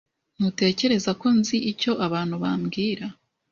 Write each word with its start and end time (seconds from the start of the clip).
Ntutekereza 0.35 1.11
ko 1.21 1.27
nzi 1.37 1.57
icyo 1.71 1.91
abantu 2.05 2.35
bambwira? 2.43 3.05